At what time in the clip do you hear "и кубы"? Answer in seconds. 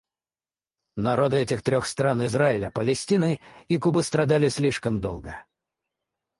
3.67-4.01